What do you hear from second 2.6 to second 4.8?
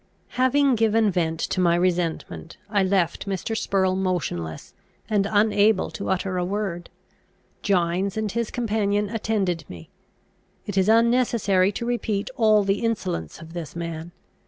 I left Mr. Spurrel motionless,